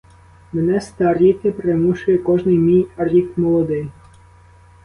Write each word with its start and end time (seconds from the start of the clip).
Мене 0.53 0.81
старіти 0.81 1.51
примушує 1.51 2.17
кожний 2.17 2.57
мій 2.57 2.87
рік 2.97 3.37
молодий. 3.37 3.89